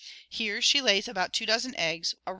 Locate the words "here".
0.29-0.63